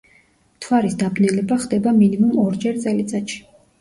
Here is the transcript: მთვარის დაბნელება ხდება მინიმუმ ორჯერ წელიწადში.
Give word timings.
მთვარის 0.53 0.95
დაბნელება 1.01 1.57
ხდება 1.65 1.93
მინიმუმ 2.01 2.33
ორჯერ 2.47 2.81
წელიწადში. 2.87 3.43